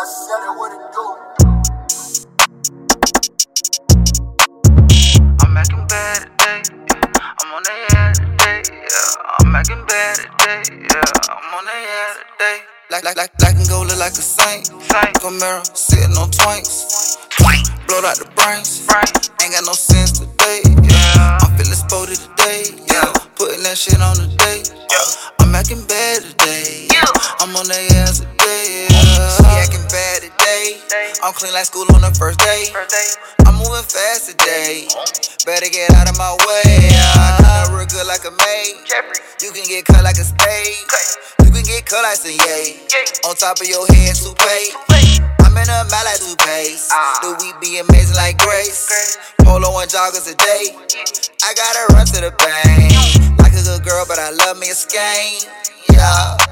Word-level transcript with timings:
I 0.00 0.04
said 0.06 0.40
it, 0.48 0.56
what 0.56 0.72
it 0.72 0.80
do? 0.96 1.04
I'm 5.44 5.52
making 5.52 5.84
bad 5.88 6.24
today. 6.24 6.62
I'm 7.12 7.52
on 7.52 7.62
the 7.68 7.74
air 7.92 8.08
today. 8.16 8.62
Yeah. 8.80 9.36
I'm 9.40 9.52
making 9.52 9.84
bad 9.84 10.16
today. 10.16 10.88
Yeah. 10.88 11.04
I'm 11.28 11.52
on 11.52 11.64
the 11.66 11.76
air 11.76 12.16
today. 12.16 12.64
Like, 12.88 13.04
like, 13.04 13.18
like, 13.18 13.32
like 13.42 13.56
and 13.56 13.68
go 13.68 13.82
look 13.82 13.98
like 13.98 14.16
a 14.16 14.24
saint. 14.24 14.68
Saint. 14.68 15.20
Camaro 15.20 15.60
sitting 15.76 16.16
on 16.16 16.30
twinks. 16.30 17.20
Twink. 17.36 17.68
Blowed 17.86 18.06
out 18.06 18.16
the 18.16 18.24
brains. 18.40 18.88
Right. 18.88 19.04
Ain't 19.44 19.52
got 19.52 19.66
no 19.66 19.74
sense 19.74 20.18
today. 20.18 20.62
Yeah. 20.80 21.44
I'm 21.44 21.58
feeling 21.58 21.76
sporty 21.76 22.16
today. 22.16 22.72
Yeah. 22.88 23.12
Putting 23.36 23.64
that 23.64 23.76
shit 23.76 24.00
on 24.00 24.16
the 24.16 24.32
day. 24.40 24.64
I'm 25.40 25.54
acting 25.54 25.84
bad. 25.84 26.39
I'm 31.22 31.34
clean 31.36 31.52
like 31.52 31.68
school 31.68 31.84
on 31.92 32.00
the 32.00 32.08
first 32.16 32.40
day. 32.40 32.72
I'm 33.44 33.52
moving 33.60 33.84
fast 33.84 34.32
today. 34.32 34.88
Better 35.44 35.68
get 35.68 35.92
out 35.92 36.08
of 36.08 36.16
my 36.16 36.32
way. 36.48 36.88
I 36.96 37.36
cut 37.36 37.76
real 37.76 37.84
good 37.84 38.08
like 38.08 38.24
a 38.24 38.32
maid. 38.32 38.88
You 39.44 39.52
can 39.52 39.68
get 39.68 39.84
cut 39.84 40.00
like 40.00 40.16
a 40.16 40.24
spade. 40.24 40.80
You 41.44 41.52
can 41.52 41.60
get 41.60 41.84
cut 41.84 42.00
like 42.08 42.16
some 42.16 42.32
yay. 42.32 42.80
On 43.28 43.36
top 43.36 43.60
of 43.60 43.68
your 43.68 43.84
head, 43.92 44.16
toupee. 44.16 44.72
I'm 45.44 45.52
in 45.60 45.68
a 45.68 45.84
mile 45.92 46.08
like. 46.08 46.24
Ah. 46.88 47.20
The 47.20 47.36
week 47.44 47.56
be 47.60 47.76
amazing 47.84 48.16
like 48.16 48.38
grace. 48.40 48.88
Polo 49.44 49.76
and 49.76 49.90
joggers 49.92 50.24
a 50.24 50.34
day. 50.40 50.72
I 51.44 51.52
gotta 51.52 51.92
run 51.92 52.06
to 52.16 52.20
the 52.24 52.32
bank. 52.32 52.96
Like 53.36 53.52
a 53.52 53.60
good 53.60 53.84
girl, 53.84 54.04
but 54.08 54.18
I 54.18 54.30
love 54.30 54.56
me 54.56 54.72
a 54.72 54.74
skank. 54.74 55.44
Yeah. 55.92 56.49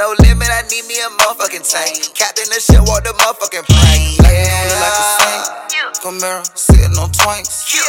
No 0.00 0.16
limit, 0.24 0.48
I 0.48 0.64
need 0.72 0.88
me 0.88 0.96
a 0.96 1.12
motherfucking 1.20 1.60
tank. 1.60 2.16
Captain 2.16 2.48
the 2.48 2.56
shit, 2.56 2.80
walk 2.88 3.04
the 3.04 3.12
motherfucking 3.20 3.68
plane. 3.68 4.16
Like 4.24 4.32
yeah. 4.32 4.80
like 4.80 4.96
a 4.96 5.04
saint. 5.20 5.44
Camaro 6.00 6.40
sitting 6.56 6.96
on 6.96 7.12
twinks. 7.12 7.68
Yeah. 7.68 7.84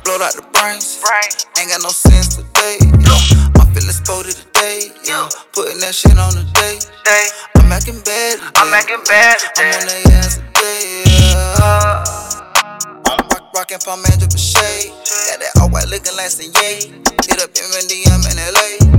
Blowed 0.00 0.24
out 0.24 0.32
the 0.32 0.40
brains. 0.56 0.96
Right. 1.04 1.28
Ain't 1.60 1.68
got 1.68 1.84
no 1.84 1.92
sense 1.92 2.40
today. 2.40 2.80
Yeah. 2.80 3.52
I'm 3.60 3.68
feeling 3.76 3.92
sporty 3.92 4.32
today. 4.32 4.96
Yeah. 5.04 5.28
Putting 5.52 5.76
that 5.84 5.92
shit 5.92 6.16
on 6.16 6.32
the 6.32 6.48
day. 6.56 6.80
Day. 7.04 7.28
I'm 7.60 7.68
acting 7.68 8.00
bad 8.00 8.40
today. 8.40 8.56
I'm 8.56 8.72
making 8.72 9.04
bad 9.04 9.36
I'm 9.60 9.76
on 9.76 9.92
their 9.92 10.16
ass 10.16 10.40
today. 10.40 11.04
Yeah. 11.04 13.12
Rock, 13.12 13.52
rockin' 13.52 13.84
Palm 13.84 14.00
Angel 14.08 14.24
for 14.24 14.40
shade. 14.40 14.88
Got 15.28 15.44
that 15.44 15.52
all 15.60 15.68
white 15.68 15.92
looking 15.92 16.16
like 16.16 16.32
some 16.32 16.48
yay. 16.64 16.96
Hit 17.28 17.44
up 17.44 17.52
MNDM 17.52 18.24
in 18.24 18.40
LA. 18.40 18.95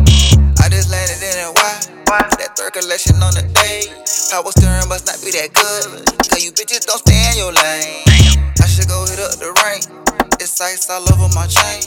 Just 0.87 0.95
landed 0.95 1.19
in 1.19 1.35
NY. 1.35 2.07
Why? 2.07 2.23
That 2.39 2.55
third 2.55 2.71
collection 2.71 3.19
on 3.19 3.35
the 3.35 3.43
day. 3.51 3.91
Power 4.31 4.47
steering 4.55 4.87
must 4.87 5.03
not 5.03 5.19
be 5.19 5.35
that 5.35 5.51
good. 5.51 6.07
Cause 6.31 6.39
you 6.39 6.55
bitches 6.55 6.87
don't 6.87 7.03
stay 7.03 7.27
in 7.27 7.35
your 7.35 7.51
lane. 7.51 8.07
I 8.55 8.67
should 8.71 8.87
go 8.87 9.03
hit 9.03 9.19
up 9.19 9.35
the 9.35 9.51
range. 9.67 9.91
It's 10.39 10.55
ice 10.63 10.87
all 10.87 11.03
over 11.11 11.27
my 11.35 11.43
chain. 11.43 11.83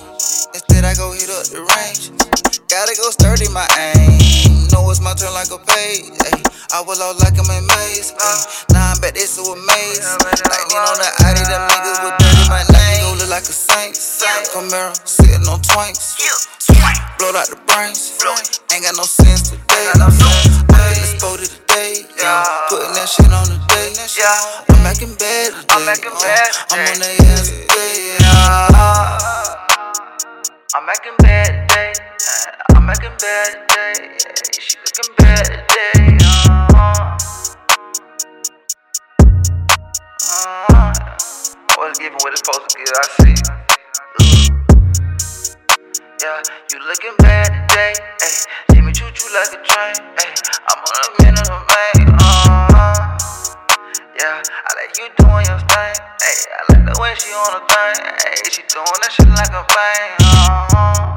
Instead, 0.52 0.84
I 0.84 0.92
go 1.00 1.16
hit 1.16 1.32
up 1.32 1.48
the 1.48 1.64
range. 1.64 2.12
Gotta 2.68 2.92
go 2.92 3.08
sturdy 3.08 3.48
my 3.48 3.64
aim. 3.80 4.68
Know 4.68 4.84
it's 4.92 5.00
my 5.00 5.16
turn 5.16 5.32
like 5.32 5.48
a 5.48 5.56
page. 5.64 6.12
Ay, 6.20 6.36
I 6.76 6.84
was 6.84 7.00
all 7.00 7.16
like 7.24 7.40
I'm 7.40 7.48
in 7.56 7.64
maze. 7.72 8.12
Ay, 8.20 8.36
now 8.76 8.92
I'm 8.92 9.00
back 9.00 9.16
there 9.16 9.24
so 9.24 9.48
amazed. 9.56 10.04
Lightning 10.44 10.76
on 10.76 11.00
the 11.00 11.08
Audi, 11.24 11.40
them 11.48 11.62
niggas 11.72 12.04
with 12.04 12.16
dirty 12.20 12.44
my 12.52 12.68
name. 12.68 13.00
Go 13.00 13.16
look 13.16 13.32
like 13.32 13.48
a 13.48 13.56
saint. 13.56 13.96
Camaro 14.52 14.92
sitting 15.08 15.48
on 15.48 15.64
twinks. 15.64 16.20
Blowed 17.20 17.36
out 17.36 17.48
the 17.52 17.56
brains. 17.68 18.16
Ain't 18.72 18.84
got 18.84 18.96
no 18.96 19.04
sense 19.04 19.50
today. 19.50 19.92
I'm 20.00 20.10
sporty 21.04 21.46
today. 21.46 22.06
Yeah. 22.16 22.44
Putting 22.70 22.94
that 22.96 23.08
shit 23.12 23.28
on 23.28 23.44
the 23.44 23.60
day. 23.68 23.92
Yeah. 24.16 24.64
I'm 24.72 24.82
making 24.82 25.14
bad 25.20 25.52
today. 25.52 25.68
I'm 25.76 25.84
making 25.84 26.16
bad 26.16 26.50
I'm 26.72 26.80
on 26.80 26.94
today. 26.96 27.16
their 27.20 27.32
ass 27.36 27.50
today. 27.50 28.16
Yeah. 28.20 28.68
I'm 30.74 30.86
making 30.86 31.16
bad 31.20 31.68
today. 31.68 31.92
Uh, 32.00 32.76
I'm 32.76 32.86
making 32.86 33.12
bad 33.20 33.68
today. 33.68 34.16
Yeah, 34.16 34.60
she 34.60 34.78
looking 34.80 35.14
bad 35.18 35.44
today. 35.44 36.18
Uh, 36.24 37.18
uh, 40.24 40.92
I 41.68 41.76
was 41.78 41.98
giving 41.98 42.18
what 42.22 42.32
it's 42.32 42.40
supposed 42.40 42.70
to 42.70 42.78
give. 42.78 42.88
I 42.96 43.34
see. 43.36 43.59
Yeah, 46.22 46.42
you 46.70 46.78
looking 46.86 47.16
bad 47.18 47.48
today. 47.48 47.94
Ay, 48.20 48.44
see 48.70 48.80
me 48.82 48.92
choo 48.92 49.08
choo 49.14 49.32
like 49.32 49.56
a 49.56 49.62
train. 49.64 49.96
Ay, 50.18 50.28
I'm 50.68 50.76
on 50.84 50.96
a 51.00 51.08
minimum, 51.22 51.64
man. 51.64 52.12
Uh-huh. 52.20 53.16
yeah, 54.20 54.42
I 54.44 54.70
like 54.76 54.92
you 54.98 55.08
doing 55.16 55.46
your 55.48 55.56
thing. 55.64 55.96
Ay, 56.20 56.36
I 56.52 56.60
like 56.68 56.84
the 56.92 57.00
way 57.00 57.14
she 57.16 57.32
on 57.32 57.56
the 57.56 57.60
thing. 57.72 58.04
Ay, 58.04 58.36
she 58.52 58.60
doing 58.68 59.00
that 59.00 59.12
shit 59.16 59.32
like 59.32 59.48
a 59.48 59.64
thing. 59.64 60.12
Uh-huh. 60.20 61.16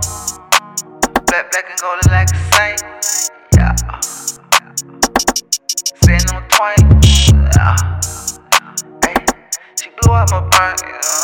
Black, 1.27 1.51
black 1.51 1.65
and 1.67 1.79
gold 1.81 1.99
like 2.07 2.31
a 2.31 2.39
saint. 2.55 2.79
Yeah. 3.59 3.75
Sitting 5.99 6.31
on 6.31 6.47
twain. 6.47 6.79
Yeah. 7.51 7.75
Ay, 9.03 9.19
she 9.75 9.89
blew 9.99 10.13
out 10.13 10.31
my 10.31 10.39
brain. 10.47 10.79
Uh-huh. 10.79 11.22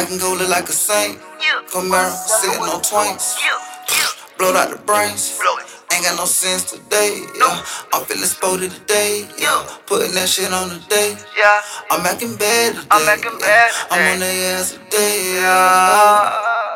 Black 0.00 0.12
and 0.12 0.20
gold 0.20 0.38
look 0.38 0.48
like 0.48 0.66
a 0.66 0.72
saint. 0.72 1.18
Camaro 1.68 2.10
sitting 2.10 2.58
on. 2.58 2.80
Yeah. 3.44 4.06
Blowed 4.38 4.56
out 4.56 4.70
the 4.70 4.78
brains. 4.86 5.38
Ain't 5.92 6.04
got 6.04 6.16
no 6.16 6.24
sense 6.24 6.72
today. 6.72 7.20
Yeah. 7.38 7.62
I'm 7.92 8.06
feeling 8.06 8.24
sporty 8.24 8.70
today. 8.70 9.28
Yeah. 9.36 9.62
Putting 9.84 10.14
that 10.14 10.26
shit 10.26 10.50
on 10.54 10.70
the 10.70 10.78
day. 10.88 11.18
Yeah. 11.36 11.60
I'm 11.90 12.02
making 12.02 12.36
bad 12.36 12.76
today. 12.76 12.88
I'm 12.90 13.04
making 13.04 13.38
bad 13.40 13.72
I'm 13.90 14.14
on 14.14 14.20
their 14.20 14.56
ass 14.56 14.72
today. 14.72 15.34
Yeah. 15.34 16.69